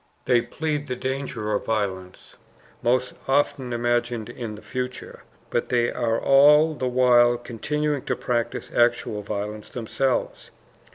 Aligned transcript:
They 0.25 0.41
plead 0.41 0.87
the 0.87 0.95
danger 0.95 1.53
of 1.53 1.67
violence 1.67 2.35
most 2.81 3.13
often 3.27 3.71
imagined 3.71 4.29
in 4.29 4.55
the 4.55 4.63
future 4.63 5.21
but 5.51 5.69
they 5.69 5.91
are 5.91 6.19
all 6.19 6.73
the 6.73 6.87
while 6.87 7.37
continuing 7.37 8.03
to 8.05 8.15
practice 8.15 8.71
actual 8.75 9.21
violence 9.21 9.69
themselves. 9.69 10.49